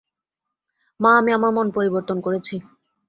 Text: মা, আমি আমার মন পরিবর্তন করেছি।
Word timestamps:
মা, 0.99 1.11
আমি 1.17 1.31
আমার 1.33 1.51
মন 1.53 1.67
পরিবর্তন 1.71 2.17
করেছি। 2.21 2.55